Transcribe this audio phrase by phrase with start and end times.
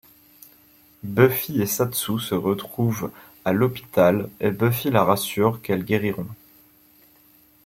[1.03, 3.11] Buffy et Satsu se retrouvent
[3.45, 6.25] à l'hôpital et Buffy la rassure qu'elles guériront.